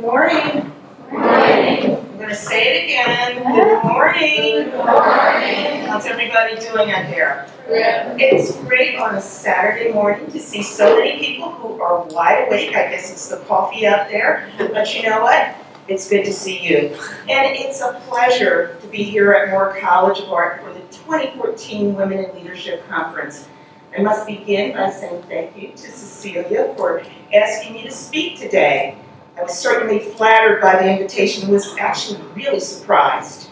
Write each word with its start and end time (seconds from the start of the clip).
Good 0.00 0.06
morning. 0.06 0.72
Morning. 1.10 1.94
I'm 1.94 2.16
going 2.16 2.28
to 2.30 2.34
say 2.34 2.68
it 2.68 2.84
again. 2.84 3.42
Good 3.42 3.84
morning. 3.84 4.70
Good 4.70 4.72
morning. 4.72 5.86
How's 5.88 6.06
everybody 6.06 6.58
doing 6.58 6.90
out 6.90 7.10
there? 7.10 7.46
Good. 7.66 8.16
It's 8.18 8.56
great 8.62 8.98
on 8.98 9.16
a 9.16 9.20
Saturday 9.20 9.92
morning 9.92 10.30
to 10.30 10.40
see 10.40 10.62
so 10.62 10.96
many 10.96 11.18
people 11.18 11.52
who 11.52 11.82
are 11.82 12.04
wide 12.04 12.48
awake. 12.48 12.70
I 12.70 12.88
guess 12.88 13.12
it's 13.12 13.28
the 13.28 13.44
coffee 13.44 13.86
out 13.86 14.08
there. 14.08 14.50
But 14.56 14.94
you 14.94 15.02
know 15.02 15.20
what? 15.20 15.54
It's 15.86 16.08
good 16.08 16.24
to 16.24 16.32
see 16.32 16.66
you. 16.66 16.96
And 17.28 17.54
it's 17.54 17.82
a 17.82 18.00
pleasure 18.08 18.78
to 18.80 18.86
be 18.86 19.02
here 19.02 19.34
at 19.34 19.50
Moore 19.50 19.76
College 19.82 20.20
of 20.20 20.32
Art 20.32 20.62
for 20.62 20.72
the 20.72 20.80
2014 20.80 21.94
Women 21.94 22.24
in 22.24 22.34
Leadership 22.34 22.88
Conference. 22.88 23.50
I 23.94 24.00
must 24.00 24.26
begin 24.26 24.72
by 24.72 24.88
saying 24.92 25.24
thank 25.24 25.54
you 25.58 25.72
to 25.72 25.76
Cecelia 25.76 26.72
for 26.78 27.02
asking 27.34 27.74
me 27.74 27.82
to 27.82 27.90
speak 27.90 28.38
today. 28.38 28.96
I 29.40 29.44
was 29.44 29.58
certainly 29.58 30.00
flattered 30.00 30.60
by 30.60 30.76
the 30.76 30.90
invitation, 30.90 31.44
and 31.44 31.52
was 31.52 31.74
actually 31.78 32.20
really 32.34 32.60
surprised. 32.60 33.48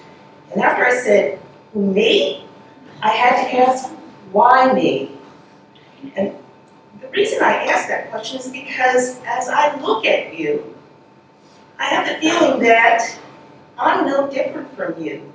And 0.53 0.61
after 0.61 0.85
I 0.85 0.91
said, 0.91 1.41
me? 1.75 2.45
I 3.01 3.09
had 3.09 3.43
to 3.43 3.57
ask, 3.59 3.89
why 4.31 4.71
me? 4.75 5.13
And 6.15 6.35
the 7.01 7.09
reason 7.09 7.43
I 7.43 7.65
ask 7.65 7.89
that 7.89 8.11
question 8.11 8.39
is 8.39 8.49
because 8.49 9.19
as 9.25 9.49
I 9.49 9.81
look 9.81 10.05
at 10.05 10.39
you, 10.39 10.77
I 11.79 11.85
have 11.85 12.07
the 12.07 12.21
feeling 12.21 12.61
that 12.65 13.19
I'm 13.79 14.05
no 14.05 14.29
different 14.29 14.77
from 14.77 15.03
you. 15.03 15.33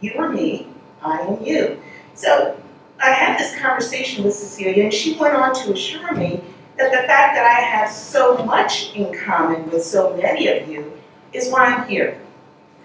You 0.00 0.14
are 0.18 0.28
me, 0.28 0.66
I 1.02 1.18
am 1.20 1.44
you. 1.44 1.80
So 2.14 2.60
I 3.00 3.10
had 3.10 3.38
this 3.38 3.56
conversation 3.60 4.24
with 4.24 4.34
Cecelia, 4.34 4.82
and 4.82 4.92
she 4.92 5.16
went 5.16 5.34
on 5.34 5.54
to 5.54 5.72
assure 5.72 6.14
me 6.14 6.42
that 6.76 6.90
the 6.90 7.06
fact 7.06 7.34
that 7.36 7.46
I 7.46 7.60
have 7.60 7.90
so 7.90 8.44
much 8.44 8.94
in 8.94 9.16
common 9.16 9.70
with 9.70 9.84
so 9.84 10.16
many 10.16 10.48
of 10.48 10.68
you 10.68 10.92
is 11.32 11.50
why 11.50 11.66
I'm 11.66 11.88
here. 11.88 12.20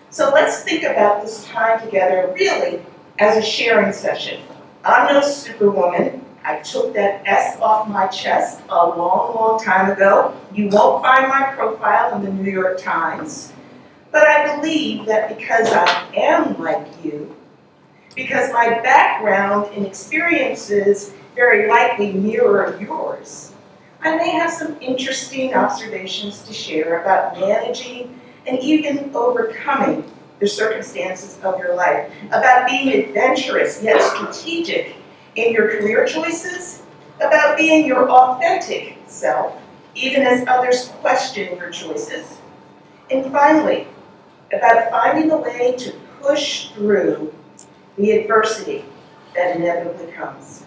So 0.09 0.31
let's 0.33 0.63
think 0.63 0.83
about 0.83 1.23
this 1.23 1.45
time 1.45 1.79
together 1.79 2.31
really 2.35 2.81
as 3.19 3.37
a 3.37 3.41
sharing 3.41 3.93
session. 3.93 4.41
I'm 4.83 5.13
no 5.13 5.21
superwoman. 5.21 6.25
I 6.43 6.59
took 6.59 6.93
that 6.93 7.27
S 7.27 7.59
off 7.61 7.87
my 7.87 8.07
chest 8.07 8.61
a 8.69 8.75
long, 8.75 9.35
long 9.35 9.63
time 9.63 9.91
ago. 9.91 10.35
You 10.53 10.69
won't 10.69 11.03
find 11.03 11.27
my 11.27 11.53
profile 11.53 12.15
in 12.15 12.23
the 12.23 12.31
New 12.31 12.51
York 12.51 12.79
Times. 12.79 13.53
But 14.11 14.27
I 14.27 14.55
believe 14.55 15.05
that 15.05 15.37
because 15.37 15.67
I 15.71 16.07
am 16.15 16.59
like 16.59 16.87
you, 17.03 17.35
because 18.15 18.51
my 18.51 18.79
background 18.81 19.71
and 19.75 19.85
experiences 19.85 21.13
very 21.35 21.69
likely 21.69 22.13
mirror 22.13 22.79
yours, 22.81 23.53
I 24.01 24.15
may 24.15 24.31
have 24.31 24.51
some 24.51 24.77
interesting 24.79 25.53
observations 25.53 26.43
to 26.43 26.53
share 26.53 27.01
about 27.01 27.37
managing 27.37 28.19
and 28.47 28.57
even 28.59 29.11
overcoming 29.13 30.09
the 30.39 30.47
circumstances 30.47 31.37
of 31.43 31.59
your 31.59 31.75
life, 31.75 32.09
about 32.27 32.67
being 32.67 32.93
adventurous 32.93 33.83
yet 33.83 34.01
strategic 34.01 34.95
in 35.35 35.51
your 35.51 35.67
career 35.69 36.05
choices, 36.05 36.83
about 37.17 37.57
being 37.57 37.85
your 37.85 38.09
authentic 38.09 38.97
self, 39.05 39.59
even 39.95 40.21
as 40.21 40.47
others 40.47 40.89
question 41.01 41.57
your 41.57 41.69
choices, 41.69 42.37
and 43.11 43.29
finally, 43.33 43.87
about 44.53 44.89
finding 44.89 45.29
a 45.31 45.37
way 45.37 45.75
to 45.77 45.91
push 46.21 46.71
through 46.71 47.33
the 47.97 48.11
adversity 48.11 48.85
that 49.35 49.57
inevitably 49.57 50.11
comes. 50.13 50.63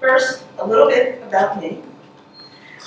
First, 0.00 0.44
a 0.58 0.66
little 0.66 0.88
bit 0.88 1.22
about 1.22 1.60
me. 1.60 1.82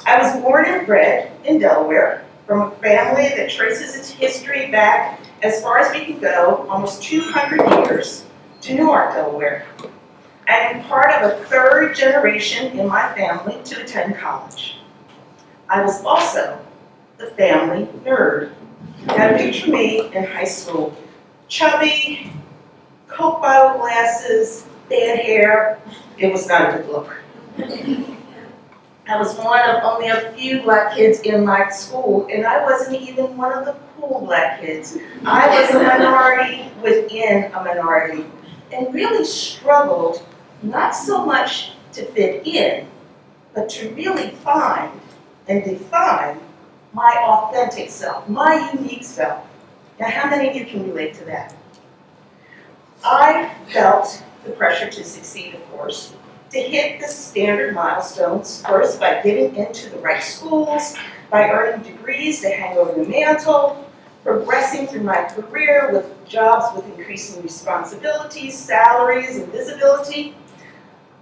I 0.06 0.22
was 0.22 0.42
born 0.42 0.66
and 0.66 0.86
bred 0.86 1.32
in 1.46 1.60
Delaware 1.60 2.26
from 2.46 2.62
a 2.62 2.72
family 2.78 3.30
that 3.38 3.50
traces 3.50 3.96
its 3.96 4.10
history 4.10 4.70
back 4.70 5.22
as 5.42 5.62
far 5.62 5.78
as 5.78 5.94
we 5.94 6.06
can 6.06 6.20
go, 6.20 6.68
almost 6.70 7.02
200 7.04 7.86
years, 7.86 8.26
to 8.62 8.74
Newark, 8.74 9.14
Delaware. 9.14 9.66
I 10.48 10.58
am 10.58 10.84
part 10.84 11.10
of 11.12 11.32
a 11.32 11.46
third 11.46 11.96
generation 11.96 12.78
in 12.78 12.88
my 12.88 13.14
family 13.14 13.64
to 13.64 13.82
attend 13.82 14.18
college. 14.18 14.80
I 15.70 15.82
was 15.82 16.04
also 16.04 16.60
the 17.18 17.28
family 17.28 17.88
nerd. 18.04 18.52
Now 19.06 19.38
picture 19.38 19.72
me 19.72 20.12
in 20.14 20.26
high 20.26 20.44
school, 20.44 20.96
chubby, 21.48 22.32
Coke 23.08 23.42
bottle 23.42 23.80
glasses, 23.80 24.66
bad 24.90 25.20
hair. 25.20 25.80
It 26.18 26.34
was 26.34 26.48
not 26.48 26.74
a 26.74 26.78
good 26.78 26.90
look. 26.90 27.16
I 29.14 29.18
was 29.18 29.36
one 29.36 29.70
of 29.70 29.84
only 29.84 30.08
a 30.08 30.32
few 30.32 30.64
black 30.64 30.96
kids 30.96 31.20
in 31.20 31.46
my 31.46 31.70
school, 31.70 32.28
and 32.32 32.48
I 32.48 32.64
wasn't 32.64 33.00
even 33.00 33.38
one 33.38 33.54
of 33.54 33.64
the 33.64 33.76
cool 33.96 34.22
black 34.26 34.60
kids. 34.60 34.98
I 35.24 35.62
was 35.62 35.70
a 35.70 35.84
minority 35.84 36.72
within 36.82 37.52
a 37.54 37.64
minority, 37.64 38.26
and 38.72 38.92
really 38.92 39.24
struggled 39.24 40.26
not 40.64 40.96
so 40.96 41.24
much 41.24 41.74
to 41.92 42.04
fit 42.06 42.48
in, 42.48 42.88
but 43.54 43.70
to 43.70 43.94
really 43.94 44.32
find 44.32 45.00
and 45.48 45.64
define 45.64 46.40
my 46.94 47.14
authentic 47.24 47.92
self, 47.92 48.28
my 48.28 48.72
unique 48.74 49.04
self. 49.04 49.46
Now, 50.00 50.10
how 50.10 50.28
many 50.28 50.50
of 50.50 50.56
you 50.56 50.66
can 50.66 50.88
relate 50.88 51.14
to 51.20 51.26
that? 51.26 51.56
I 53.04 53.54
felt 53.72 54.24
the 54.44 54.54
pressure 54.54 54.90
to 54.90 55.04
succeed, 55.04 55.54
of 55.54 55.70
course, 55.70 56.16
to 56.54 56.62
hit 56.62 57.00
the 57.00 57.08
standard 57.08 57.74
milestones, 57.74 58.62
first 58.62 59.00
by 59.00 59.20
getting 59.24 59.56
into 59.56 59.90
the 59.90 59.98
right 59.98 60.22
schools, 60.22 60.96
by 61.32 61.50
earning 61.50 61.84
degrees 61.84 62.42
to 62.42 62.50
hang 62.50 62.78
over 62.78 62.94
the 62.94 63.10
mantle, 63.10 63.90
progressing 64.24 64.86
through 64.86 65.02
my 65.02 65.24
career 65.24 65.90
with 65.92 66.28
jobs 66.28 66.76
with 66.76 66.86
increasing 66.96 67.42
responsibilities, 67.42 68.58
salaries, 68.58 69.38
and 69.38 69.52
visibility. 69.52 70.36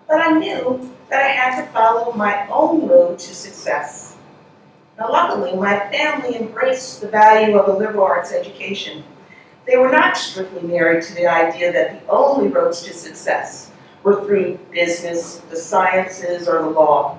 But 0.06 0.20
I 0.20 0.38
knew 0.38 0.94
that 1.09 1.22
I 1.22 1.30
had 1.30 1.62
to 1.62 1.72
follow 1.72 2.12
my 2.12 2.46
own 2.50 2.90
road 2.90 3.18
to 3.20 3.34
success. 3.34 4.18
Now, 5.00 5.09
luckily, 5.09 5.56
my 5.56 5.80
family 5.91 6.36
embraced 6.36 7.00
the 7.00 7.08
value 7.08 7.58
of 7.58 7.74
a 7.74 7.78
liberal 7.80 8.03
arts 8.03 8.34
education. 8.34 9.06
They 9.66 9.78
were 9.78 9.90
not 9.90 10.18
strictly 10.18 10.68
married 10.68 11.03
to 11.03 11.16
the 11.16 11.28
idea 11.28 11.72
that 11.72 12.02
the 12.06 12.12
only 12.12 12.50
roads 12.50 12.81
to 12.81 12.94
success 12.94 13.72
were 14.04 14.26
through 14.26 14.58
business, 14.72 15.38
the 15.50 15.56
sciences, 15.56 16.48
or 16.48 16.62
the 16.62 16.70
law. 16.70 17.18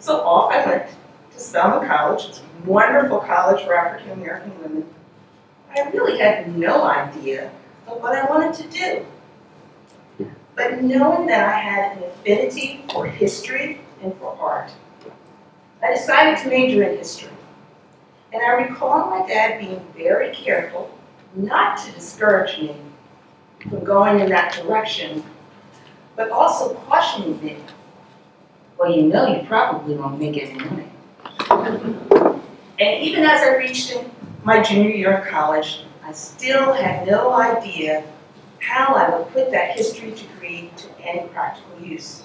So 0.00 0.20
off 0.20 0.52
I 0.52 0.66
went 0.66 0.86
to 1.32 1.40
Spelman 1.40 1.88
College. 1.88 2.26
It's 2.26 2.40
a 2.40 2.70
wonderful 2.70 3.20
college 3.20 3.64
for 3.64 3.74
African 3.74 4.12
American 4.12 4.58
women. 4.62 4.94
I 5.74 5.82
really 5.90 6.18
had 6.18 6.56
no 6.56 6.84
idea 6.84 7.50
of 7.86 8.00
what 8.00 8.14
I 8.14 8.24
wanted 8.28 8.54
to 8.54 8.68
do. 8.68 9.06
But 10.56 10.82
knowing 10.82 11.26
that 11.26 11.48
I 11.48 11.58
had 11.58 11.96
an 11.96 12.04
affinity 12.04 12.84
for 12.92 13.06
history 13.06 13.80
and 14.02 14.14
for 14.16 14.36
art, 14.38 14.70
I 15.82 15.92
decided 15.92 16.38
to 16.42 16.48
major 16.48 16.84
in 16.84 16.96
history. 16.96 17.30
And 18.32 18.42
I 18.42 18.50
recall 18.68 19.10
my 19.10 19.26
dad 19.26 19.60
being 19.60 19.84
very 19.96 20.34
careful 20.34 20.96
not 21.34 21.78
to 21.78 21.92
discourage 21.92 22.58
me 22.58 22.76
from 23.68 23.84
going 23.84 24.20
in 24.20 24.28
that 24.30 24.52
direction, 24.52 25.24
but 26.16 26.30
also 26.30 26.74
cautioning 26.86 27.42
me, 27.44 27.56
well, 28.78 28.94
you 28.94 29.02
know 29.04 29.26
you 29.26 29.46
probably 29.46 29.94
won't 29.94 30.18
make 30.18 30.36
any 30.36 30.54
money. 30.54 30.88
And 32.80 33.02
even 33.02 33.24
as 33.24 33.40
I 33.40 33.56
reached 33.56 33.96
my 34.42 34.62
junior 34.62 34.90
year 34.90 35.18
of 35.18 35.28
college, 35.28 35.84
I 36.04 36.12
still 36.12 36.72
had 36.72 37.06
no 37.06 37.32
idea 37.32 38.04
how 38.60 38.94
I 38.94 39.16
would 39.16 39.28
put 39.32 39.50
that 39.52 39.76
history 39.76 40.10
degree 40.10 40.70
to 40.76 40.88
any 41.02 41.28
practical 41.28 41.86
use. 41.86 42.24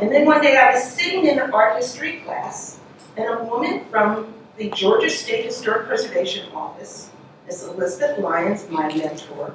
And 0.00 0.10
then 0.12 0.26
one 0.26 0.40
day 0.40 0.56
I 0.56 0.72
was 0.74 0.84
sitting 0.84 1.26
in 1.26 1.38
an 1.38 1.52
art 1.52 1.76
history 1.76 2.20
class, 2.20 2.78
and 3.16 3.28
a 3.28 3.44
woman 3.44 3.84
from 3.90 4.32
the 4.56 4.70
Georgia 4.70 5.10
State 5.10 5.44
Historic 5.44 5.86
Preservation 5.86 6.50
Office, 6.52 7.10
Miss 7.46 7.64
Elizabeth 7.64 8.18
Lyons, 8.18 8.68
my 8.70 8.94
mentor, 8.94 9.54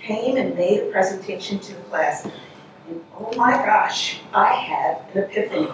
came 0.00 0.36
and 0.36 0.54
made 0.56 0.80
a 0.80 0.90
presentation 0.90 1.58
to 1.60 1.74
the 1.74 1.80
class. 1.82 2.26
Oh 3.18 3.32
my 3.36 3.52
gosh, 3.52 4.20
I 4.32 4.54
had 4.54 5.02
an 5.14 5.24
epiphany. 5.24 5.68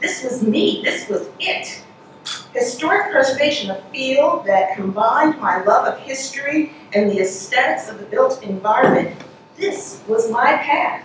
This 0.00 0.22
was 0.24 0.42
me, 0.42 0.82
this 0.84 1.08
was 1.08 1.28
it. 1.40 1.82
Historic 2.52 3.10
preservation, 3.10 3.70
a 3.70 3.80
field 3.92 4.44
that 4.46 4.74
combined 4.74 5.40
my 5.40 5.62
love 5.64 5.86
of 5.86 5.98
history 6.00 6.72
and 6.92 7.10
the 7.10 7.20
aesthetics 7.20 7.88
of 7.88 7.98
the 7.98 8.04
built 8.06 8.42
environment, 8.42 9.16
this 9.56 10.02
was 10.06 10.30
my 10.30 10.56
path. 10.56 11.04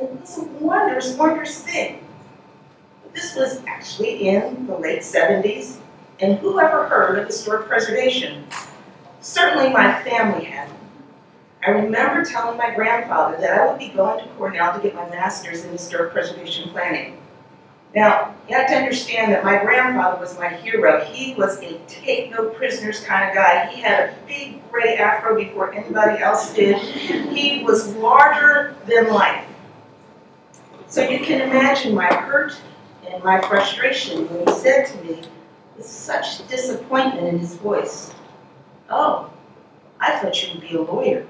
It 0.00 0.10
was 0.10 0.38
a 0.38 0.44
wondrous, 0.44 1.14
wondrous 1.16 1.62
thing. 1.62 2.02
But 3.02 3.14
this 3.14 3.36
was 3.36 3.62
actually 3.66 4.28
in 4.28 4.66
the 4.66 4.76
late 4.78 5.02
70s, 5.02 5.76
and 6.20 6.38
who 6.38 6.58
ever 6.60 6.88
heard 6.88 7.18
of 7.18 7.26
historic 7.26 7.68
preservation? 7.68 8.46
Certainly 9.20 9.70
my 9.70 10.02
family 10.02 10.44
hadn't. 10.44 10.78
I 11.62 11.70
remember 11.70 12.24
telling 12.24 12.56
my 12.56 12.74
grandfather 12.74 13.36
that 13.38 13.58
I 13.60 13.66
would 13.66 13.78
be 13.78 13.88
going 13.88 14.24
to 14.24 14.30
Cornell 14.34 14.72
to 14.74 14.80
get 14.80 14.94
my 14.94 15.08
master's 15.10 15.64
in 15.64 15.72
historic 15.72 16.12
preservation 16.12 16.70
planning. 16.70 17.18
Now, 17.94 18.34
you 18.48 18.56
have 18.56 18.68
to 18.68 18.74
understand 18.74 19.32
that 19.32 19.44
my 19.44 19.58
grandfather 19.58 20.18
was 20.18 20.38
my 20.38 20.48
hero. 20.48 21.04
He 21.04 21.34
was 21.34 21.58
a 21.60 21.78
take 21.86 22.30
no 22.30 22.48
prisoners 22.50 23.04
kind 23.04 23.28
of 23.28 23.34
guy. 23.34 23.66
He 23.66 23.82
had 23.82 24.10
a 24.10 24.14
big 24.26 24.62
gray 24.70 24.96
afro 24.96 25.36
before 25.36 25.74
anybody 25.74 26.22
else 26.22 26.54
did. 26.54 26.78
He 26.78 27.64
was 27.64 27.94
larger 27.96 28.76
than 28.86 29.08
life. 29.08 29.44
So 30.88 31.02
you 31.02 31.20
can 31.20 31.40
imagine 31.40 31.94
my 31.94 32.06
hurt 32.06 32.58
and 33.06 33.22
my 33.22 33.40
frustration 33.40 34.28
when 34.28 34.46
he 34.46 34.60
said 34.60 34.86
to 34.86 35.04
me, 35.04 35.22
with 35.76 35.86
such 35.86 36.46
disappointment 36.48 37.26
in 37.26 37.38
his 37.38 37.56
voice, 37.56 38.14
Oh, 38.88 39.30
I 40.00 40.18
thought 40.18 40.42
you 40.42 40.54
would 40.54 40.60
be 40.60 40.76
a 40.76 40.82
lawyer. 40.82 41.26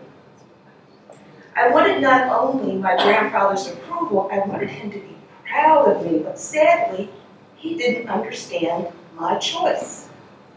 I 1.60 1.68
wanted 1.68 2.00
not 2.00 2.32
only 2.32 2.76
my 2.76 2.96
grandfather's 2.96 3.68
approval, 3.68 4.30
I 4.32 4.38
wanted 4.38 4.70
him 4.70 4.90
to 4.92 4.98
be 4.98 5.14
proud 5.46 5.94
of 5.94 6.10
me, 6.10 6.20
but 6.20 6.38
sadly, 6.38 7.10
he 7.56 7.76
didn't 7.76 8.08
understand 8.08 8.86
my 9.14 9.36
choice. 9.36 10.08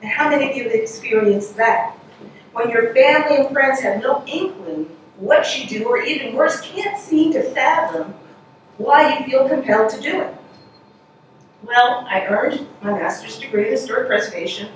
And 0.01 0.09
how 0.09 0.29
many 0.29 0.49
of 0.49 0.55
you 0.55 0.63
have 0.63 0.71
experienced 0.71 1.57
that? 1.57 1.91
When 2.53 2.69
your 2.69 2.93
family 2.93 3.35
and 3.35 3.51
friends 3.51 3.81
have 3.81 4.01
no 4.01 4.23
inkling 4.25 4.85
what 5.17 5.59
you 5.59 5.67
do, 5.67 5.83
or 5.83 6.01
even 6.01 6.35
worse, 6.35 6.61
can't 6.61 6.97
seem 6.97 7.33
to 7.33 7.43
fathom 7.51 8.13
why 8.77 9.17
you 9.17 9.25
feel 9.25 9.49
compelled 9.49 9.89
to 9.89 9.99
do 9.99 10.21
it. 10.21 10.33
Well, 11.63 12.07
I 12.09 12.25
earned 12.27 12.65
my 12.81 12.91
master's 12.91 13.39
degree 13.39 13.65
in 13.65 13.71
historic 13.71 14.07
preservation 14.07 14.69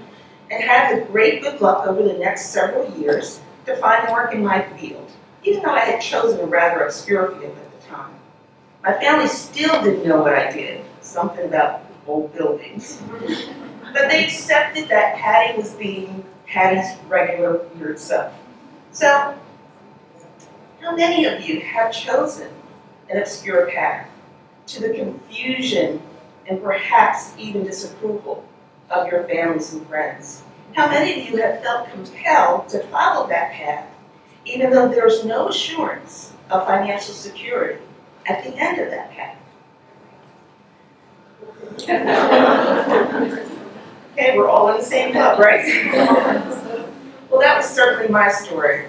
and 0.52 0.62
had 0.62 0.94
the 0.94 1.06
great 1.06 1.42
good 1.42 1.62
luck 1.62 1.88
over 1.88 2.04
the 2.04 2.18
next 2.18 2.48
several 2.50 2.94
years 2.98 3.40
to 3.66 3.78
find 3.78 4.12
work 4.12 4.34
in 4.34 4.44
my 4.44 4.62
field, 4.78 5.10
even 5.48 5.64
though 5.64 5.72
I 5.72 5.80
had 5.80 6.02
chosen 6.02 6.42
a 6.42 6.46
rather 6.46 6.84
obscure 6.84 7.32
field 7.32 7.56
at 7.58 7.82
the 7.82 7.88
time. 7.88 8.14
My 8.84 8.94
family 8.94 9.28
still 9.28 9.82
didn't 9.82 10.06
know 10.06 10.22
what 10.22 10.34
I 10.34 10.52
did, 10.52 10.84
something 11.02 11.46
about 11.46 11.84
old 12.06 12.34
buildings. 12.34 13.02
But 13.94 14.10
they 14.10 14.26
accepted 14.26 14.90
that 14.90 15.16
Patty 15.16 15.58
was 15.58 15.72
being 15.74 16.26
Patty's 16.46 17.00
regular 17.08 17.62
weird 17.76 17.98
self. 17.98 18.34
So, 18.92 19.36
how 20.82 20.96
many 20.96 21.26
of 21.26 21.42
you 21.42 21.62
have 21.62 21.94
chosen 21.94 22.50
an 23.10 23.18
obscure 23.18 23.68
path 23.68 24.10
to 24.68 24.82
the 24.82 24.94
confusion 24.94 26.02
and 26.46 26.62
perhaps 26.62 27.34
even 27.38 27.64
disapproval 27.64 28.44
of 28.90 29.08
your 29.08 29.24
families 29.24 29.74
and 29.74 29.88
friends? 29.88 30.44
How 30.74 30.90
many 30.90 31.22
of 31.22 31.30
you 31.30 31.42
have 31.42 31.62
felt 31.64 31.90
compelled 31.90 32.70
to 32.70 32.84
follow 32.88 33.28
that 33.28 33.54
path, 33.54 33.88
even 34.48 34.72
though 34.72 34.88
there's 34.88 35.26
no 35.26 35.50
assurance 35.50 36.34
of 36.50 36.66
financial 36.66 37.14
security 37.14 37.82
at 38.28 38.44
the 38.44 38.56
end 38.56 38.80
of 38.80 38.90
that 38.90 39.12
path? 39.12 39.38
okay, 44.14 44.38
we're 44.38 44.48
all 44.50 44.70
in 44.70 44.78
the 44.78 44.84
same 44.84 45.12
club, 45.12 45.40
right? 45.40 45.66
well, 47.30 47.40
that 47.40 47.58
was 47.58 47.66
certainly 47.70 48.08
my 48.08 48.30
story, 48.30 48.88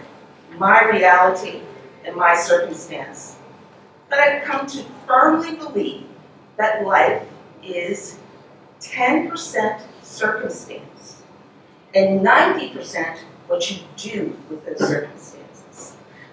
my 0.57 0.85
reality, 0.85 1.61
and 2.05 2.15
my 2.17 2.37
circumstance. 2.37 3.37
But 4.09 4.21
I've 4.21 4.43
come 4.45 4.67
to 4.69 4.85
firmly 5.07 5.57
believe 5.57 6.07
that 6.57 6.87
life 6.87 7.29
is 7.63 8.19
10% 8.81 9.83
circumstance 10.03 11.23
and 11.95 12.25
90% 12.25 13.19
what 13.49 13.71
you 13.71 13.79
do 13.97 14.37
with 14.49 14.65
those 14.65 14.89
circumstances. 14.89 15.48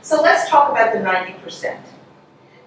So 0.05 0.21
let's 0.21 0.47
talk 0.47 0.69
about 0.69 0.93
the 0.93 0.99
90%. 0.99 1.79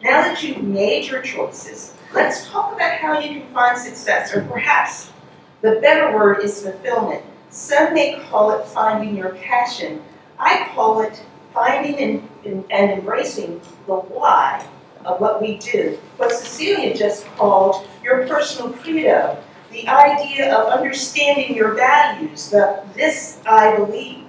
Now 0.03 0.23
that 0.23 0.43
you've 0.43 0.61
made 0.61 1.07
your 1.07 1.23
choices, 1.23 1.95
let's 2.13 2.49
talk 2.49 2.75
about 2.75 2.99
how 2.99 3.21
you 3.21 3.29
can 3.29 3.49
find 3.55 3.79
success, 3.79 4.35
or 4.35 4.43
perhaps 4.43 5.13
the 5.61 5.79
better 5.81 6.17
word 6.17 6.43
is 6.43 6.61
fulfillment. 6.65 7.23
Some 7.49 7.95
may 7.95 8.19
call 8.29 8.51
it 8.59 8.67
finding 8.67 9.17
your 9.17 9.37
passion. 9.37 10.03
I 10.37 10.69
call 10.75 11.01
it 11.03 11.23
finding 11.55 12.29
and, 12.45 12.65
and, 12.73 12.91
embracing 12.91 13.61
the 13.87 13.95
why 13.95 14.67
of 15.05 15.21
what 15.21 15.41
we 15.41 15.59
do. 15.59 15.97
What 16.17 16.33
Cecelia 16.33 16.93
just 16.93 17.25
called 17.37 17.87
your 18.03 18.27
personal 18.27 18.73
credo, 18.73 19.41
the 19.71 19.87
idea 19.87 20.53
of 20.53 20.73
understanding 20.73 21.55
your 21.55 21.75
values, 21.75 22.51
the 22.51 22.85
this 22.97 23.39
I 23.47 23.77
believe. 23.77 24.28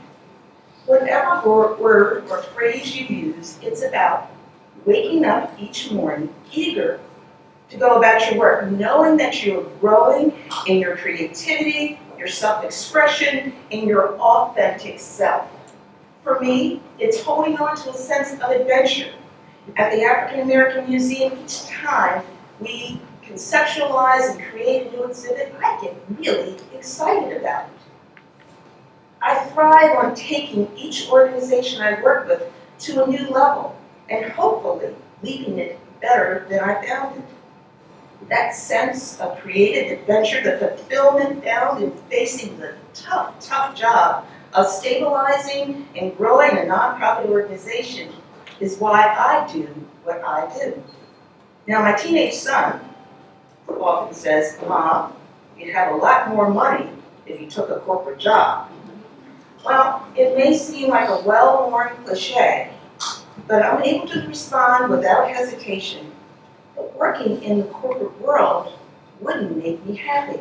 Whatever 0.90 1.76
word 1.78 2.24
or 2.32 2.42
phrase 2.42 2.96
you 2.96 3.06
use, 3.06 3.60
it's 3.62 3.84
about 3.84 4.32
waking 4.86 5.24
up 5.24 5.54
each 5.60 5.92
morning 5.92 6.34
eager 6.52 7.00
to 7.70 7.78
go 7.78 8.00
about 8.00 8.28
your 8.28 8.40
work, 8.40 8.72
knowing 8.72 9.16
that 9.18 9.46
you're 9.46 9.66
growing 9.82 10.34
in 10.66 10.80
your 10.80 10.98
creativity, 10.98 12.00
your 12.18 12.28
self 12.28 12.66
expression, 12.66 13.54
in 13.70 13.88
your 13.88 14.18
authentic 14.18 15.00
self. 15.00 15.48
For 16.24 16.40
me, 16.40 16.82
it's 16.98 17.22
holding 17.22 17.60
on 17.60 17.76
to 17.76 17.92
a 17.92 17.94
sense 17.94 18.34
of 18.42 18.50
adventure. 18.50 19.14
At 19.78 19.92
the 19.92 20.02
African 20.02 20.40
American 20.40 20.90
Museum, 20.90 21.38
each 21.44 21.68
time 21.68 22.26
we 22.60 23.00
conceptualize 23.24 24.32
and 24.32 24.42
create 24.42 24.88
a 24.88 24.92
new 24.92 25.04
exhibit, 25.04 25.54
I 25.64 25.80
get 25.84 25.96
really 26.18 26.58
excited 26.74 27.38
about 27.38 27.66
it. 27.66 27.79
I 29.22 29.36
thrive 29.46 29.98
on 29.98 30.16
taking 30.16 30.70
each 30.78 31.10
organization 31.10 31.82
I 31.82 32.02
work 32.02 32.28
with 32.28 32.52
to 32.80 33.04
a 33.04 33.08
new 33.08 33.30
level 33.30 33.76
and 34.10 34.32
hopefully 34.32 34.96
leaving 35.22 35.60
it 35.60 35.80
better 36.02 36.46
than 36.50 36.62
I 36.62 36.86
found 36.86 37.18
it. 37.18 38.30
That 38.30 38.56
sense 38.56 39.20
of 39.20 39.40
creative 39.40 40.00
adventure, 40.00 40.42
the 40.44 40.58
fulfillment 40.58 41.44
found 41.44 41.84
in 41.84 41.92
facing 42.10 42.60
the 42.60 42.76
tough, 42.94 43.40
tough 43.40 43.76
job 43.76 44.26
of 44.54 44.68
stabilizing 44.68 45.88
and 45.96 46.16
growing 46.18 46.52
a 46.52 46.62
nonprofit 46.62 47.28
organization 47.28 48.10
is 48.60 48.78
why 48.78 49.02
I 49.04 49.52
do 49.52 49.68
what 50.04 50.24
I 50.24 50.52
do. 50.58 50.84
Now, 51.68 51.82
my 51.82 51.94
teenage 51.94 52.34
son 52.34 52.80
often 53.68 54.14
says, 54.14 54.58
Mom, 54.68 55.14
you'd 55.58 55.74
have 55.74 55.94
a 55.94 55.98
lot 55.98 56.30
more 56.30 56.50
money 56.50 56.90
if 57.26 57.40
you 57.40 57.50
took 57.50 57.70
a 57.70 57.80
corporate 57.80 58.20
job. 58.20 58.70
Well, 59.66 60.08
it 60.16 60.38
may 60.38 60.56
seem 60.58 60.90
like 60.90 61.10
a 61.10 61.22
well-worn 61.22 61.96
cliche, 62.06 62.72
but 63.48 63.62
I'm 63.64 63.84
able 63.84 64.08
to 64.08 64.28
respond 64.28 64.90
without 64.90 65.30
hesitation 65.30 66.12
that 66.76 66.96
working 66.98 67.44
in 67.44 67.60
the 67.60 67.66
corporate 67.66 68.20
world 68.22 68.74
wouldn't 69.20 69.58
make 69.58 69.86
me 69.86 69.96
happy. 69.96 70.40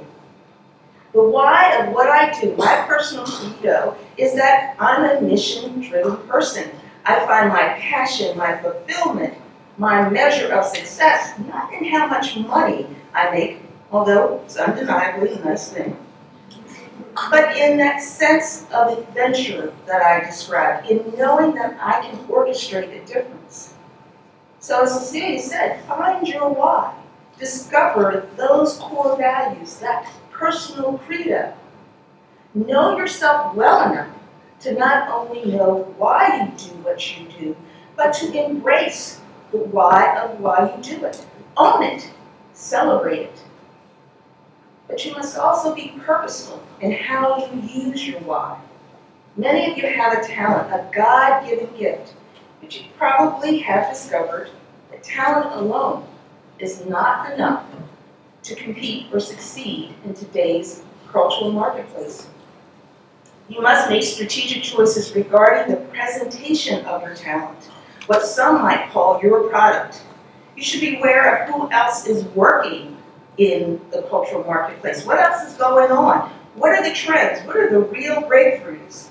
The 1.12 1.22
why 1.22 1.75
of 1.78 1.92
what 1.92 2.08
I 2.08 2.38
do, 2.40 2.54
my 2.56 2.84
personal 2.87 3.25
credo, 3.25 3.96
is 4.16 4.34
that 4.34 4.76
I'm 4.78 5.04
a 5.04 5.20
mission-driven 5.20 6.28
person. 6.28 6.70
I 7.04 7.25
find 7.26 7.48
my 7.48 7.70
passion, 7.80 8.37
my 8.37 8.58
fulfillment, 8.58 9.34
my 9.78 10.08
measure 10.10 10.52
of 10.52 10.64
success, 10.64 11.38
not 11.46 11.72
in 11.72 11.84
how 11.87 12.06
much 12.06 12.37
money 12.37 12.87
I 13.14 13.30
make, 13.30 13.60
although 13.90 14.42
it's 14.44 14.56
undeniably 14.58 15.32
a 15.32 15.38
nice 15.44 15.72
thing, 15.72 15.96
but 17.30 17.56
in 17.56 17.76
that 17.78 18.00
sense 18.00 18.66
of 18.72 18.98
adventure 18.98 19.72
that 19.86 20.02
I 20.02 20.24
described, 20.24 20.90
in 20.90 21.12
knowing 21.16 21.54
that 21.54 21.76
I 21.80 22.02
can 22.02 22.18
orchestrate 22.26 23.02
a 23.02 23.04
difference. 23.06 23.74
So 24.60 24.82
as 24.82 24.92
Cecelia 24.92 25.40
said, 25.40 25.84
find 25.84 26.26
your 26.26 26.48
why. 26.50 26.94
Discover 27.38 28.28
those 28.36 28.78
core 28.78 29.16
values, 29.16 29.76
that 29.78 30.10
personal 30.30 30.98
credo. 30.98 31.54
Know 32.54 32.96
yourself 32.96 33.54
well 33.54 33.90
enough 33.90 34.14
to 34.60 34.72
not 34.72 35.08
only 35.08 35.44
know 35.44 35.94
why 35.96 36.40
you 36.42 36.58
do 36.58 36.74
what 36.82 37.18
you 37.18 37.28
do, 37.28 37.56
but 37.96 38.12
to 38.14 38.32
embrace 38.32 39.20
the 39.52 39.58
why 39.58 40.18
of 40.18 40.40
why 40.40 40.74
you 40.74 40.82
do 40.82 41.04
it. 41.04 41.24
Own 41.56 41.82
it. 41.82 42.10
Celebrate 42.52 43.20
it. 43.20 43.44
But 44.88 45.04
you 45.04 45.12
must 45.12 45.37
also 45.37 45.75
be 45.75 45.95
purposeful 46.04 46.62
in 46.80 46.92
how 46.92 47.50
you 47.52 47.61
use 47.61 48.07
your 48.07 48.21
why. 48.21 48.59
Many 49.37 49.71
of 49.71 49.78
you 49.78 49.87
have 49.87 50.18
a 50.18 50.26
talent, 50.26 50.73
a 50.73 50.90
God 50.92 51.47
given 51.49 51.68
gift, 51.78 52.14
but 52.61 52.75
you 52.76 52.87
probably 52.97 53.59
have 53.59 53.88
discovered 53.90 54.50
that 54.90 55.02
talent 55.04 55.54
alone 55.54 56.04
is 56.59 56.85
not 56.87 57.33
enough 57.33 57.64
to 58.42 58.54
compete 58.57 59.07
or 59.12 59.21
succeed 59.21 59.95
in 60.04 60.14
today's 60.14 60.83
cultural 61.12 61.52
marketplace. 61.52 62.26
You 63.49 63.62
must 63.62 63.88
make 63.88 64.02
strategic 64.02 64.62
choices 64.62 65.14
regarding 65.14 65.75
the 65.75 65.80
presentation 65.87 66.85
of 66.85 67.02
your 67.02 67.14
talent, 67.14 67.64
what 68.07 68.23
some 68.26 68.61
might 68.61 68.90
call 68.90 69.23
your 69.23 69.49
product. 69.49 70.02
You 70.57 70.62
should 70.62 70.80
be 70.80 70.99
aware 70.99 71.45
of 71.45 71.50
who 71.50 71.71
else 71.71 72.07
is 72.07 72.25
working 72.35 72.97
in 73.38 73.80
the 73.90 74.02
cultural 74.02 74.45
marketplace. 74.45 75.07
What 75.07 75.18
else 75.18 75.50
is 75.50 75.57
going 75.57 75.90
on? 75.90 76.30
What 76.57 76.71
are 76.71 76.83
the 76.83 76.95
trends? 76.95 77.47
What 77.47 77.57
are 77.57 77.71
the 77.71 77.78
real 77.78 78.23
breakthroughs? 78.23 79.09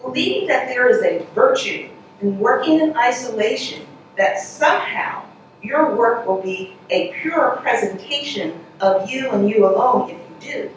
Believing 0.00 0.46
that 0.48 0.68
there 0.68 0.88
is 0.88 1.02
a 1.02 1.26
virtue 1.34 1.90
in 2.20 2.38
working 2.38 2.80
in 2.80 2.96
isolation, 2.96 3.86
that 4.16 4.38
somehow 4.38 5.24
your 5.62 5.94
work 5.96 6.26
will 6.26 6.40
be 6.40 6.76
a 6.90 7.12
pure 7.14 7.58
presentation 7.60 8.58
of 8.80 9.10
you 9.10 9.30
and 9.30 9.50
you 9.50 9.66
alone 9.66 10.10
if 10.10 10.16
you 10.16 10.52
do, 10.52 10.70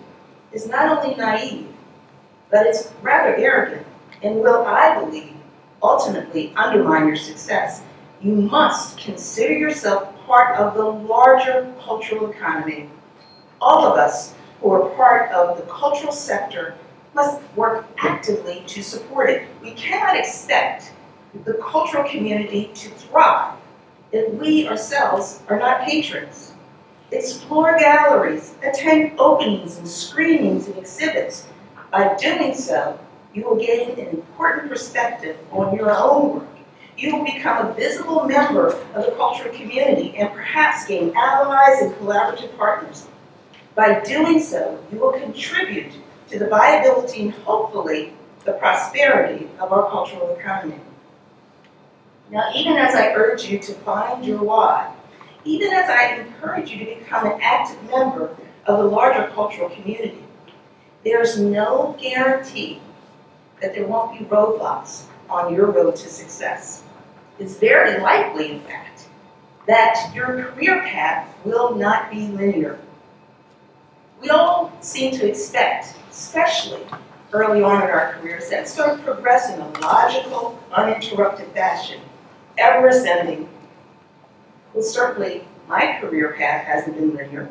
is 0.52 0.68
not 0.68 0.98
only 0.98 1.16
naive, 1.16 1.68
but 2.50 2.66
it's 2.66 2.92
rather 3.04 3.36
arrogant 3.36 3.86
and 4.24 4.38
will, 4.38 4.66
I 4.66 5.00
believe, 5.00 5.34
ultimately 5.84 6.52
undermine 6.56 7.08
your 7.08 7.16
success. 7.16 7.84
You 8.22 8.34
must 8.34 8.98
consider 8.98 9.54
yourself 9.54 10.14
part 10.30 10.58
of 10.58 10.76
the 10.76 10.86
larger 10.86 11.74
cultural 11.84 12.30
economy. 12.30 12.88
All 13.60 13.84
of 13.88 13.98
us 13.98 14.36
who 14.62 14.72
are 14.74 14.90
part 14.90 15.32
of 15.32 15.58
the 15.58 15.64
cultural 15.64 16.12
sector 16.12 16.76
must 17.16 17.42
work 17.56 17.88
actively 17.98 18.64
to 18.68 18.84
support 18.84 19.32
it. 19.32 19.48
We 19.64 19.72
cannot 19.72 20.16
expect 20.16 20.94
the 21.46 21.54
cultural 21.56 22.08
community 22.08 22.70
to 22.76 22.90
thrive 22.90 23.56
if 24.12 24.32
we 24.36 24.68
ourselves 24.68 25.42
are 25.48 25.58
not 25.58 25.82
patrons. 25.82 26.54
Explore 27.12 27.80
galleries, 27.80 28.54
attend 28.62 29.20
openings 29.20 29.80
and 29.80 29.88
screenings 29.88 30.68
and 30.68 30.78
exhibits. 30.78 31.48
By 31.90 32.16
doing 32.18 32.54
so, 32.54 33.00
you 33.34 33.46
will 33.46 33.56
gain 33.56 33.98
an 33.98 34.10
important 34.10 34.70
perspective 34.70 35.38
on 35.52 35.76
your 35.76 35.90
own 35.90 36.36
work. 36.36 36.59
You 37.00 37.16
will 37.16 37.24
become 37.24 37.66
a 37.66 37.74
visible 37.74 38.26
member 38.26 38.74
of 38.94 39.06
the 39.06 39.14
cultural 39.16 39.56
community 39.56 40.18
and 40.18 40.34
perhaps 40.34 40.86
gain 40.86 41.14
allies 41.16 41.82
and 41.82 41.94
collaborative 41.96 42.58
partners. 42.58 43.08
By 43.74 44.02
doing 44.02 44.42
so, 44.42 44.84
you 44.92 45.00
will 45.00 45.14
contribute 45.14 45.94
to 46.28 46.38
the 46.38 46.48
viability 46.48 47.22
and 47.22 47.32
hopefully 47.32 48.12
the 48.44 48.52
prosperity 48.52 49.50
of 49.60 49.72
our 49.72 49.90
cultural 49.90 50.36
economy. 50.36 50.82
Now, 52.30 52.52
even 52.54 52.76
as 52.76 52.94
I 52.96 53.14
urge 53.14 53.46
you 53.46 53.60
to 53.60 53.74
find 53.76 54.26
your 54.26 54.44
why, 54.44 54.94
even 55.46 55.72
as 55.72 55.90
I 55.90 56.16
encourage 56.16 56.70
you 56.70 56.80
to 56.80 56.96
become 57.00 57.28
an 57.28 57.40
active 57.42 57.82
member 57.90 58.36
of 58.66 58.78
the 58.78 58.84
larger 58.84 59.32
cultural 59.34 59.70
community, 59.70 60.22
there's 61.06 61.40
no 61.40 61.96
guarantee 61.98 62.82
that 63.62 63.74
there 63.74 63.88
won't 63.88 64.20
be 64.20 64.26
roadblocks 64.26 65.06
on 65.30 65.54
your 65.54 65.72
road 65.72 65.96
to 65.96 66.10
success. 66.10 66.84
It's 67.40 67.56
very 67.56 68.02
likely, 68.02 68.52
in 68.52 68.60
fact, 68.62 69.08
that 69.66 70.12
your 70.14 70.44
career 70.44 70.82
path 70.84 71.34
will 71.46 71.76
not 71.76 72.12
be 72.12 72.28
linear. 72.28 72.78
We 74.22 74.30
all 74.30 74.74
seem 74.82 75.14
to 75.14 75.28
expect, 75.28 75.96
especially 76.12 76.86
early 77.32 77.64
on 77.64 77.84
in 77.84 77.90
our 77.90 78.14
careers, 78.14 78.50
that 78.50 78.68
sort 78.68 78.90
of 78.90 79.06
progress 79.06 79.54
in 79.54 79.62
a 79.62 79.70
logical, 79.80 80.60
uninterrupted 80.74 81.48
fashion, 81.54 82.02
ever 82.58 82.88
ascending. 82.90 83.48
Well, 84.74 84.84
certainly, 84.84 85.46
my 85.68 85.98
career 86.02 86.36
path 86.38 86.66
hasn't 86.66 86.98
been 86.98 87.16
linear. 87.16 87.50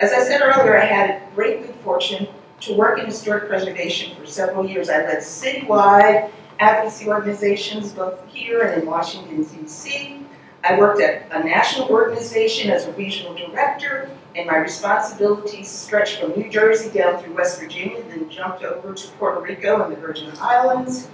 As 0.00 0.12
I 0.12 0.22
said 0.22 0.42
earlier, 0.42 0.76
I 0.76 0.84
had 0.84 1.22
great 1.34 1.62
good 1.62 1.74
fortune 1.76 2.28
to 2.60 2.74
work 2.74 2.98
in 2.98 3.06
historic 3.06 3.48
preservation 3.48 4.14
for 4.16 4.26
several 4.26 4.66
years. 4.66 4.90
I 4.90 4.98
led 4.98 5.18
citywide 5.18 6.30
advocacy 6.60 7.08
organizations 7.08 7.92
both 7.92 8.18
here 8.28 8.62
and 8.62 8.82
in 8.82 8.88
Washington, 8.88 9.44
D.C. 9.44 10.24
I 10.64 10.78
worked 10.78 11.00
at 11.00 11.30
a 11.30 11.44
national 11.44 11.88
organization 11.88 12.70
as 12.70 12.86
a 12.86 12.92
regional 12.92 13.34
director, 13.34 14.10
and 14.34 14.46
my 14.46 14.56
responsibilities 14.56 15.68
stretched 15.68 16.20
from 16.20 16.32
New 16.32 16.50
Jersey 16.50 16.90
down 16.90 17.22
through 17.22 17.34
West 17.34 17.60
Virginia, 17.60 18.02
then 18.08 18.28
jumped 18.28 18.64
over 18.64 18.92
to 18.92 19.08
Puerto 19.12 19.40
Rico 19.40 19.82
and 19.82 19.92
the 19.92 20.00
Virgin 20.00 20.32
Islands. 20.40 21.08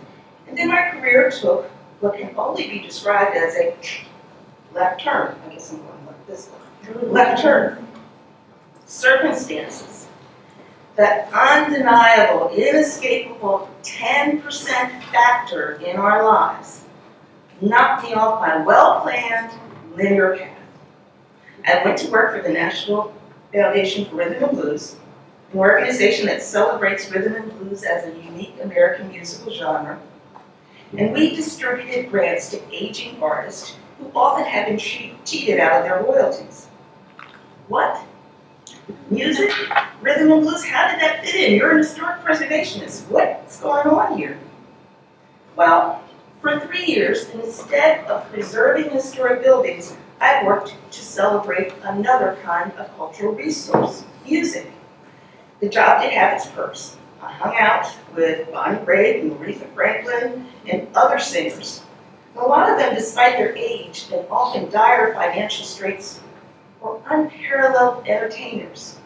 And 0.49 0.57
then 0.57 0.69
my 0.69 0.91
career 0.91 1.31
took 1.31 1.67
what 2.01 2.19
can 2.19 2.35
only 2.37 2.69
be 2.69 2.81
described 2.81 3.37
as 3.37 3.55
a 3.57 3.77
left 4.75 5.03
turn. 5.03 5.37
I 5.47 5.53
guess 5.53 5.73
I'm 5.73 5.79
going 5.79 6.07
like 6.07 6.27
this 6.27 6.49
one. 6.49 7.13
Left 7.13 7.43
turn. 7.43 7.87
Circumstances 8.87 10.03
that 10.97 11.33
undeniable, 11.33 12.51
inescapable 12.51 13.69
10% 13.83 14.43
factor 15.05 15.73
in 15.85 15.97
our 15.97 16.25
lives 16.25 16.85
knocked 17.61 18.05
me 18.05 18.15
off 18.15 18.41
my 18.41 18.59
well 18.59 19.01
planned 19.01 19.53
linear 19.97 20.37
path. 20.37 20.59
I 21.67 21.85
went 21.85 21.99
to 21.99 22.11
work 22.11 22.37
for 22.37 22.43
the 22.43 22.53
National 22.53 23.15
Foundation 23.53 24.05
for 24.05 24.17
Rhythm 24.17 24.45
and 24.45 24.53
Blues, 24.53 24.97
an 25.53 25.59
organization 25.59 26.27
that 26.27 26.43
celebrates 26.43 27.11
rhythm 27.11 27.35
and 27.35 27.59
blues 27.59 27.83
as 27.85 28.05
a 28.05 28.17
unique 28.23 28.55
American 28.63 29.09
musical 29.09 29.53
genre. 29.53 29.99
And 30.97 31.13
we 31.13 31.35
distributed 31.35 32.11
grants 32.11 32.51
to 32.51 32.61
aging 32.73 33.21
artists 33.23 33.77
who 33.99 34.11
often 34.15 34.45
had 34.45 34.67
been 34.67 34.79
cheated 34.79 35.59
out 35.59 35.81
of 35.81 35.85
their 35.85 36.03
royalties. 36.03 36.67
What? 37.69 38.05
Music, 39.11 39.50
rhythm 40.03 40.33
and 40.33 40.43
blues, 40.43 40.64
how 40.64 40.91
did 40.91 41.00
that 41.00 41.25
fit 41.25 41.35
in? 41.35 41.57
You're 41.57 41.73
an 41.73 41.79
historic 41.79 42.21
preservationist. 42.23 43.09
What's 43.09 43.61
going 43.61 43.87
on 43.87 44.19
here? 44.19 44.38
Well, 45.57 46.03
for 46.43 46.61
three 46.61 46.85
years, 46.85 47.29
instead 47.31 48.05
of 48.07 48.31
preserving 48.31 48.91
historic 48.91 49.43
buildings, 49.43 49.97
I 50.21 50.45
worked 50.45 50.75
to 50.91 51.00
celebrate 51.00 51.73
another 51.83 52.38
kind 52.43 52.73
of 52.73 52.95
cultural 52.97 53.35
resource, 53.35 54.05
music. 54.25 54.71
The 55.61 55.69
job 55.69 56.03
did 56.03 56.12
have 56.12 56.35
its 56.35 56.47
perks. 56.47 56.97
I 57.23 57.33
hung 57.33 57.57
out 57.57 57.87
with 58.14 58.50
Bonnie 58.53 58.85
Raitt 58.85 59.23
and 59.23 59.33
Aretha 59.33 59.73
Franklin 59.75 60.47
and 60.67 60.88
other 60.95 61.19
singers. 61.19 61.83
A 62.37 62.41
lot 62.41 62.71
of 62.71 62.79
them, 62.79 62.95
despite 62.95 63.38
their 63.38 63.57
age 63.57 64.07
and 64.12 64.26
often 64.31 64.71
dire 64.71 65.14
financial 65.14 65.64
straits, 65.64 66.21
were 66.85 67.00
unparalleled 67.09 68.07
entertainers. 68.07 68.99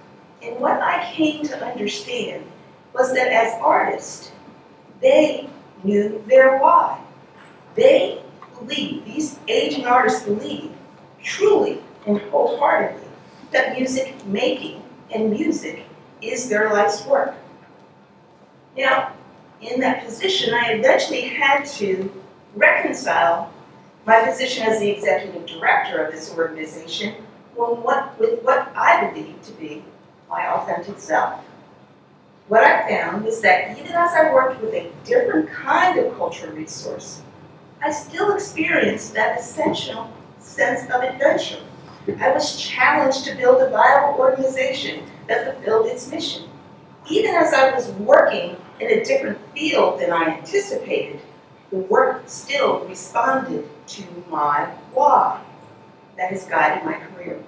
And 0.43 0.59
what 0.59 0.83
I 0.83 1.11
came 1.15 1.45
to 1.45 1.65
understand 1.65 2.45
was 2.93 3.15
that 3.15 3.29
as 3.29 3.55
artists, 3.63 4.33
they 5.01 5.49
knew 5.85 6.23
their 6.27 6.59
why. 6.59 7.01
They 7.77 8.23
believe, 8.59 9.05
these 9.05 9.39
aging 9.47 9.87
artists 9.87 10.25
believe, 10.25 10.73
truly 11.23 11.81
and 12.07 12.21
wholeheartedly, 12.23 13.07
that 13.53 13.77
music 13.79 14.27
making 14.27 14.83
and 15.15 15.31
music 15.31 15.85
is 16.21 16.49
their 16.49 16.73
life's 16.73 17.07
work. 17.07 17.35
Now, 18.77 19.13
in 19.61 19.81
that 19.81 20.05
position, 20.05 20.55
I 20.55 20.73
eventually 20.73 21.23
had 21.23 21.65
to 21.65 22.13
reconcile 22.55 23.53
my 24.07 24.25
position 24.25 24.65
as 24.67 24.81
the 24.81 24.91
executive 24.91 25.47
director 25.47 26.05
of 26.05 26.13
this 26.13 26.35
organization 26.37 27.15
what, 27.67 28.19
with 28.19 28.43
what 28.43 28.73
I 28.77 29.11
believe 29.11 29.43
to 29.43 29.53
be 29.53 29.85
my 30.29 30.47
authentic 30.47 30.99
self. 30.99 31.41
What 32.49 32.65
I 32.65 32.89
found 32.89 33.25
was 33.25 33.41
that 33.43 33.79
even 33.79 33.93
as 33.93 34.13
I 34.13 34.33
worked 34.33 34.61
with 34.63 34.73
a 34.73 34.91
different 35.05 35.51
kind 35.51 35.99
of 35.99 36.17
cultural 36.17 36.55
resource, 36.55 37.23
I 37.83 37.91
still 37.91 38.35
experienced 38.35 39.15
that 39.15 39.39
essential 39.39 40.11
sense 40.39 40.91
of 40.91 41.03
adventure. 41.03 41.61
I 42.21 42.33
was 42.33 42.59
challenged 42.59 43.25
to 43.27 43.37
build 43.37 43.61
a 43.61 43.69
viable 43.69 44.19
organization 44.19 45.05
that 45.27 45.53
fulfilled 45.53 45.87
its 45.87 46.11
mission. 46.11 46.49
Even 47.11 47.35
as 47.35 47.53
I 47.53 47.75
was 47.75 47.91
working 47.91 48.57
in 48.81 48.91
a 48.91 49.05
different 49.05 49.39
field 49.53 50.01
than 50.01 50.11
I 50.11 50.39
anticipated, 50.39 51.21
the 51.71 51.77
work 51.77 52.23
still 52.27 52.81
responded 52.87 53.69
to 53.89 54.03
my 54.31 54.65
why 54.95 55.43
that 56.19 56.31
has 56.31 56.45
guided 56.45 56.85
my 56.85 56.95
career. 56.95 57.43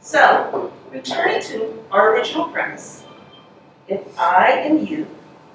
So, 0.00 0.72
returning 0.90 1.42
to 1.42 1.84
our 1.90 2.14
original 2.14 2.48
premise, 2.48 3.04
if 3.88 4.18
I 4.18 4.50
am 4.50 4.86
you 4.86 5.06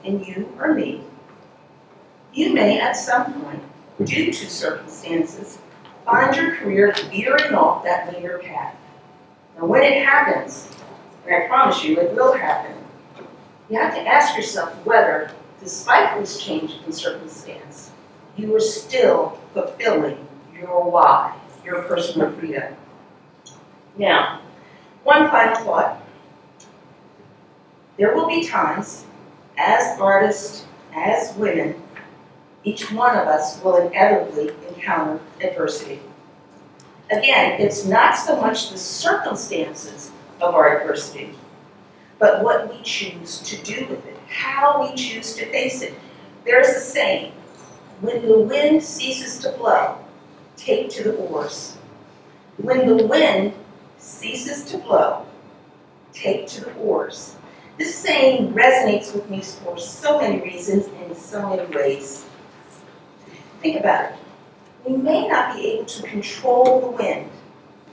and 0.04 0.26
you 0.26 0.54
are 0.60 0.74
me, 0.74 1.02
you 2.34 2.54
may 2.54 2.80
at 2.80 2.96
some 2.96 3.34
point, 3.42 3.64
due 4.04 4.32
to 4.32 4.50
circumstances, 4.50 5.58
find 6.06 6.36
your 6.36 6.56
career 6.58 6.94
veering 7.10 7.54
off 7.54 7.84
that 7.86 8.14
linear 8.14 8.40
path. 8.40 8.76
Now, 9.58 9.66
when 9.66 9.84
it 9.84 10.06
happens, 10.06 10.70
and 11.26 11.36
I 11.36 11.48
promise 11.48 11.84
you 11.84 12.00
it 12.00 12.14
will 12.14 12.34
happen, 12.34 12.76
you 13.70 13.80
have 13.80 13.94
to 13.94 14.02
ask 14.02 14.36
yourself 14.36 14.74
whether, 14.86 15.32
despite 15.62 16.20
this 16.20 16.44
change 16.44 16.74
in 16.86 16.92
circumstance, 16.92 17.92
you 18.36 18.54
are 18.56 18.60
still 18.60 19.40
fulfilling 19.54 20.28
your 20.54 20.90
why, 20.90 21.36
your 21.70 21.84
personal 21.84 22.32
freedom. 22.32 22.76
Now, 23.98 24.42
one 25.04 25.30
final 25.30 25.64
thought. 25.64 26.02
There 27.98 28.16
will 28.16 28.28
be 28.28 28.48
times, 28.48 29.06
as 29.58 30.00
artists, 30.00 30.66
as 30.96 31.36
women, 31.36 31.82
each 32.64 32.92
one 32.92 33.16
of 33.16 33.28
us 33.28 33.62
will 33.62 33.78
inevitably 33.78 34.52
encounter 34.68 35.20
adversity. 35.42 36.00
Again, 37.12 37.60
it's 37.62 37.86
not 37.86 38.16
so 38.16 38.40
much 38.40 38.72
the 38.72 38.78
circumstances 38.78 40.12
of 40.42 40.56
our 40.56 40.80
adversity, 40.80 41.36
but 42.20 42.44
what 42.44 42.74
we 42.74 42.82
choose 42.84 43.40
to 43.42 43.62
do 43.64 43.86
with 43.88 44.06
it, 44.08 44.18
how 44.28 44.82
we 44.82 44.96
choose 44.96 45.36
to 45.36 45.46
face 45.48 45.82
it. 45.82 45.94
There's 46.46 46.70
a 46.70 46.80
saying 46.80 47.34
when 48.02 48.26
the 48.26 48.40
wind 48.40 48.84
ceases 48.84 49.40
to 49.40 49.52
blow, 49.52 49.98
take 50.60 50.90
to 50.92 51.04
the 51.04 51.16
oars. 51.16 51.78
When 52.58 52.86
the 52.86 53.08
wind 53.08 53.54
ceases 53.98 54.66
to 54.66 54.78
blow, 54.78 55.26
take 56.14 56.48
to 56.48 56.66
the 56.66 56.74
oars. 56.76 57.36
This 57.78 57.96
saying 57.96 58.54
resonates 58.54 59.14
with 59.14 59.30
me 59.30 59.42
for 59.42 59.78
so 59.78 60.20
many 60.20 60.42
reasons 60.42 60.88
and 60.88 61.12
in 61.12 61.16
so 61.16 61.50
many 61.50 61.74
ways. 61.74 62.26
Think 63.62 63.80
about 63.80 64.12
it. 64.12 64.18
We 64.86 64.98
may 64.98 65.28
not 65.28 65.56
be 65.56 65.68
able 65.72 65.86
to 65.86 66.04
control 66.04 66.82
the 66.82 66.88
wind, 66.88 67.30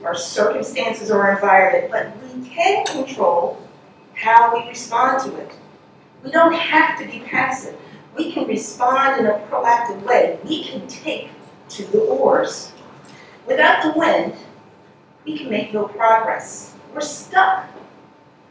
our 0.03 0.15
circumstances 0.15 1.09
or 1.09 1.23
our 1.23 1.35
environment, 1.35 1.91
but 1.91 2.35
we 2.35 2.49
can 2.49 2.85
control 2.85 3.61
how 4.13 4.53
we 4.53 4.67
respond 4.67 5.23
to 5.23 5.37
it. 5.37 5.51
We 6.23 6.31
don't 6.31 6.53
have 6.53 6.99
to 6.99 7.05
be 7.05 7.19
passive. 7.19 7.75
We 8.17 8.31
can 8.31 8.47
respond 8.47 9.19
in 9.19 9.27
a 9.27 9.39
proactive 9.49 10.01
way. 10.03 10.39
We 10.43 10.63
can 10.63 10.87
take 10.87 11.29
to 11.69 11.83
the 11.85 11.99
oars. 11.99 12.71
Without 13.45 13.83
the 13.83 13.97
wind, 13.97 14.33
we 15.25 15.37
can 15.37 15.49
make 15.49 15.73
no 15.73 15.87
progress. 15.87 16.73
We're 16.93 17.01
stuck. 17.01 17.67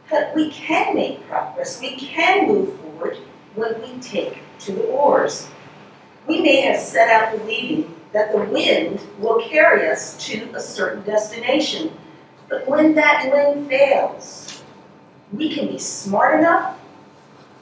But 0.09 0.33
we 0.35 0.51
can 0.51 0.95
make 0.95 1.27
progress. 1.27 1.81
We 1.81 1.95
can 1.97 2.47
move 2.47 2.79
forward 2.79 3.17
when 3.55 3.81
we 3.81 3.99
take 3.99 4.39
to 4.59 4.71
the 4.71 4.85
oars. 4.85 5.47
We 6.27 6.41
may 6.41 6.61
have 6.61 6.79
set 6.79 7.09
out 7.09 7.37
believing 7.37 7.93
that 8.13 8.31
the 8.31 8.43
wind 8.45 9.01
will 9.19 9.41
carry 9.41 9.89
us 9.89 10.17
to 10.27 10.49
a 10.53 10.61
certain 10.61 11.03
destination. 11.03 11.91
But 12.49 12.67
when 12.67 12.95
that 12.95 13.29
wind 13.31 13.67
fails, 13.67 14.63
we 15.33 15.53
can 15.53 15.67
be 15.67 15.77
smart 15.77 16.39
enough, 16.39 16.79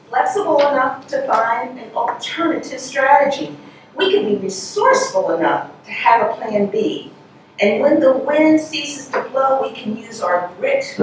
flexible 0.09 0.59
enough 0.59 1.07
to 1.07 1.25
find 1.25 1.79
an 1.79 1.91
alternative 1.93 2.79
strategy. 2.79 3.57
We 3.95 4.11
can 4.11 4.25
be 4.25 4.35
resourceful 4.35 5.35
enough 5.35 5.71
to 5.85 5.91
have 5.91 6.29
a 6.29 6.33
plan 6.35 6.67
B. 6.67 7.11
And 7.59 7.81
when 7.81 7.99
the 7.99 8.17
wind 8.17 8.59
ceases 8.59 9.07
to 9.09 9.21
blow, 9.29 9.61
we 9.61 9.73
can 9.73 9.95
use 9.95 10.21
our 10.21 10.51
grit, 10.57 10.99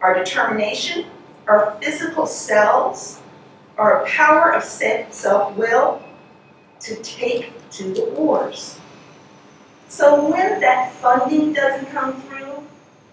our 0.00 0.14
determination, 0.14 1.06
our 1.46 1.78
physical 1.80 2.26
selves, 2.26 3.20
our 3.78 4.04
power 4.06 4.52
of 4.52 4.64
self-will 4.64 6.02
to 6.80 6.96
take 6.96 7.52
to 7.70 7.94
the 7.94 8.04
wars. 8.16 8.78
So 9.88 10.28
when 10.28 10.60
that 10.60 10.92
funding 10.94 11.52
doesn't 11.52 11.90
come 11.90 12.20
through, 12.22 12.64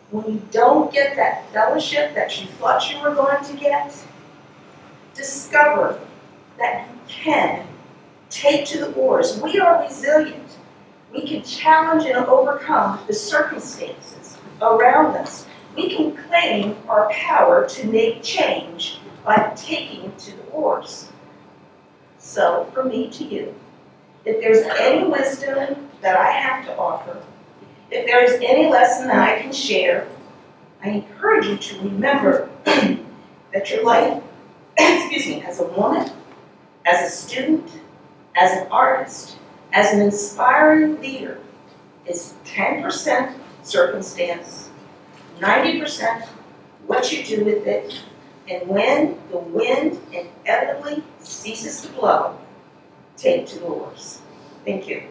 when 0.09 0.33
you 0.33 0.41
don't 0.51 0.91
get 0.91 1.15
that 1.15 1.49
fellowship 1.51 2.15
that 2.15 2.41
you 2.41 2.47
thought 2.47 2.91
you 2.91 2.99
were 3.01 3.13
going 3.13 3.43
to 3.45 3.53
get, 3.53 3.95
discover 5.13 5.99
that 6.57 6.89
you 6.89 6.99
can 7.07 7.67
take 8.31 8.65
to 8.67 8.79
the 8.79 8.93
oars. 8.93 9.39
We 9.41 9.59
are 9.59 9.83
resilient. 9.83 10.57
We 11.13 11.27
can 11.27 11.43
challenge 11.43 12.05
and 12.05 12.25
overcome 12.25 12.99
the 13.05 13.13
circumstances 13.13 14.37
around 14.61 15.17
us. 15.17 15.45
We 15.75 15.95
can 15.95 16.15
claim 16.15 16.77
our 16.87 17.09
power 17.11 17.67
to 17.67 17.87
make 17.87 18.23
change 18.23 18.99
by 19.25 19.51
taking 19.55 20.15
to 20.15 20.31
the 20.35 20.43
oars. 20.47 21.11
So, 22.17 22.69
from 22.73 22.89
me 22.89 23.09
to 23.11 23.23
you, 23.23 23.53
if 24.25 24.41
there's 24.41 24.65
any 24.79 25.07
wisdom 25.07 25.89
that 26.01 26.15
I 26.15 26.31
have 26.31 26.65
to 26.65 26.77
offer, 26.77 27.21
if 27.89 28.05
there 28.05 28.23
is 28.23 28.33
any 28.41 28.69
lesson 28.69 29.07
that 29.07 29.17
I 29.17 29.41
can 29.41 29.51
share, 29.51 30.07
I 30.83 30.89
encourage 30.89 31.45
you 31.45 31.57
to 31.57 31.79
remember 31.81 32.49
that 32.65 33.69
your 33.69 33.83
life, 33.83 34.23
excuse 34.77 35.27
me, 35.27 35.41
as 35.41 35.59
a 35.59 35.67
woman, 35.67 36.09
as 36.85 37.11
a 37.11 37.15
student, 37.15 37.69
as 38.35 38.51
an 38.53 38.67
artist, 38.71 39.37
as 39.73 39.93
an 39.93 40.01
inspiring 40.01 40.99
leader, 41.01 41.39
is 42.05 42.33
10% 42.45 43.33
circumstance, 43.63 44.69
90% 45.39 46.27
what 46.87 47.11
you 47.11 47.23
do 47.23 47.45
with 47.45 47.67
it, 47.67 48.01
and 48.49 48.67
when 48.67 49.17
the 49.29 49.37
wind 49.37 49.99
inevitably 50.11 51.03
ceases 51.19 51.81
to 51.81 51.89
blow, 51.89 52.37
take 53.17 53.47
to 53.47 53.59
the 53.59 53.65
oars. 53.65 54.21
Thank 54.65 54.87
you. 54.87 55.03